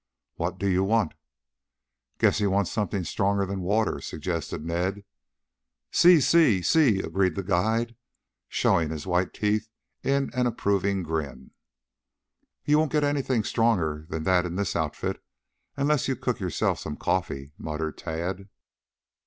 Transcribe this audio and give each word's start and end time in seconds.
"What 0.33 0.57
do 0.57 0.67
you 0.67 0.83
want?" 0.83 1.13
"Guess 2.17 2.39
he 2.39 2.47
wants 2.47 2.71
something 2.71 3.03
stronger 3.03 3.45
than 3.45 3.61
water," 3.61 4.01
suggested 4.01 4.65
Ned. 4.65 5.03
"Si, 5.91 6.19
si, 6.19 6.63
si," 6.63 6.97
agreed 7.01 7.35
the 7.35 7.43
guide, 7.43 7.95
showing 8.49 8.89
his 8.89 9.05
white 9.05 9.31
teeth 9.31 9.69
in 10.01 10.31
an 10.33 10.47
approving 10.47 11.03
grin. 11.03 11.51
"You 12.65 12.79
won't 12.79 12.91
get 12.91 13.03
anything 13.03 13.43
stronger 13.43 14.07
than 14.09 14.23
that 14.23 14.43
in 14.43 14.55
this 14.55 14.75
outfit, 14.75 15.23
unless 15.77 16.07
you 16.07 16.15
cook 16.15 16.39
yourself 16.39 16.79
some 16.79 16.97
coffee," 16.97 17.51
muttered 17.59 17.99
Tad. 17.99 18.49